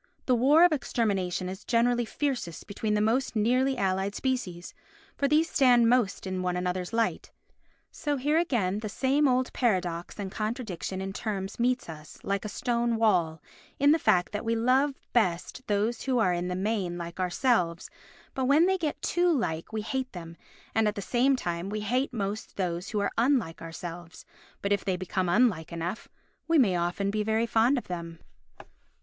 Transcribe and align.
The 0.25 0.33
war 0.33 0.65
of 0.65 0.71
extermination 0.71 1.47
is 1.47 1.63
generally 1.63 2.05
fiercest 2.05 2.65
between 2.65 2.95
the 2.95 3.01
most 3.01 3.35
nearly 3.35 3.77
allied 3.77 4.15
species, 4.15 4.73
for 5.15 5.27
these 5.27 5.47
stand 5.47 5.87
most 5.89 6.25
in 6.25 6.41
one 6.41 6.57
another's 6.57 6.91
light. 6.91 7.29
So 7.91 8.17
here 8.17 8.39
again 8.39 8.79
the 8.79 8.89
same 8.89 9.27
old 9.27 9.53
paradox 9.53 10.17
and 10.17 10.31
contradiction 10.31 11.01
in 11.01 11.13
terms 11.13 11.59
meets 11.59 11.87
us, 11.87 12.17
like 12.23 12.43
a 12.45 12.49
stone 12.49 12.95
wall, 12.95 13.43
in 13.77 13.91
the 13.91 13.99
fact 13.99 14.31
that 14.31 14.43
we 14.43 14.55
love 14.55 14.95
best 15.13 15.67
those 15.67 16.01
who 16.01 16.17
are 16.17 16.33
in 16.33 16.47
the 16.47 16.55
main 16.55 16.97
like 16.97 17.19
ourselves, 17.19 17.87
but 18.33 18.45
when 18.45 18.65
they 18.65 18.79
get 18.79 18.99
too 19.03 19.31
like, 19.31 19.71
we 19.71 19.81
hate 19.83 20.11
them, 20.13 20.35
and, 20.73 20.87
at 20.87 20.95
the 20.95 21.03
same 21.03 21.35
time, 21.35 21.69
we 21.69 21.81
hate 21.81 22.11
most 22.11 22.57
those 22.57 22.89
who 22.89 22.99
are 23.01 23.11
unlike 23.19 23.61
ourselves, 23.61 24.25
but 24.63 24.73
if 24.73 24.83
they 24.83 24.97
become 24.97 25.29
unlike 25.29 25.71
enough, 25.71 26.07
we 26.47 26.57
may 26.57 26.75
often 26.75 27.11
be 27.11 27.21
very 27.21 27.45
fond 27.45 27.77
of 27.77 27.87
them. 27.87 28.17